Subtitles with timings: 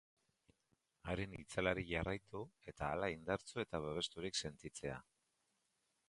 [1.11, 4.97] Haren itzalari jarraitu, eta hala indartsu eta babesturik sentitzea.